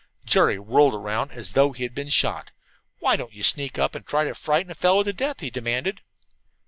Jerry 0.25 0.57
whirled 0.57 0.95
around 0.95 1.29
as 1.33 1.53
though 1.53 1.73
he 1.73 1.83
had 1.83 1.93
been 1.93 2.09
shot. 2.09 2.49
"Why 2.97 3.15
don't 3.15 3.33
you 3.33 3.43
sneak 3.43 3.77
up 3.77 3.93
and 3.93 4.03
try 4.03 4.23
to 4.23 4.33
frighten 4.33 4.71
a 4.71 4.73
fellow 4.73 5.03
to 5.03 5.13
death?" 5.13 5.41
he 5.41 5.51
demanded. 5.51 6.01